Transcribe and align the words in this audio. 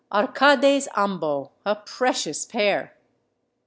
Arcades 0.11 0.87
ambo—a 0.95 1.75
precious 1.75 2.43
pair! 2.43 2.95